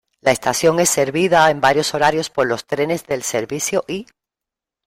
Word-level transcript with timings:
La 0.19 0.31
estación 0.31 0.79
es 0.79 0.89
servida 0.89 1.51
en 1.51 1.61
varios 1.61 1.93
horarios 1.93 2.31
por 2.31 2.47
los 2.47 2.65
trenes 2.65 3.05
del 3.05 3.21
servicio 3.21 3.85
y 3.87 4.07